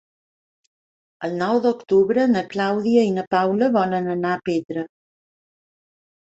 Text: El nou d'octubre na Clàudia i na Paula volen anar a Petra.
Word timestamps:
El 1.27 1.35
nou 1.41 1.59
d'octubre 1.65 2.25
na 2.31 2.43
Clàudia 2.53 3.03
i 3.09 3.11
na 3.19 3.27
Paula 3.37 3.69
volen 3.77 4.09
anar 4.15 4.33
a 4.37 4.41
Petra. 4.51 4.87